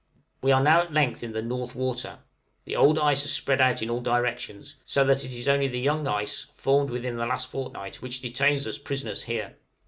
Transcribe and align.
We 0.41 0.51
are 0.51 0.63
now 0.63 0.81
at 0.81 0.91
length 0.91 1.21
in 1.21 1.33
the 1.33 1.43
"North 1.43 1.75
Water;" 1.75 2.21
the 2.65 2.75
old 2.75 2.97
ice 2.97 3.21
has 3.21 3.31
spread 3.31 3.61
out 3.61 3.83
in 3.83 3.89
all 3.91 4.01
directions, 4.01 4.77
so 4.83 5.03
that 5.03 5.23
it 5.23 5.31
is 5.31 5.47
only 5.47 5.67
the 5.67 5.79
young 5.79 6.07
ice 6.07 6.47
formed 6.55 6.89
within 6.89 7.17
the 7.17 7.27
last 7.27 7.51
fortnight 7.51 8.01
which 8.01 8.19
detains 8.19 8.65
us 8.65 8.79
prisoners 8.79 9.21
here. 9.21 9.57